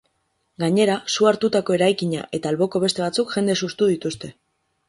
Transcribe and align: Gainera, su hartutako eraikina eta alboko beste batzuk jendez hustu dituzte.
Gainera, 0.63 0.95
su 1.15 1.27
hartutako 1.31 1.77
eraikina 1.77 2.25
eta 2.39 2.51
alboko 2.53 2.81
beste 2.87 3.07
batzuk 3.07 3.37
jendez 3.39 3.59
hustu 3.69 3.95
dituzte. 3.97 4.35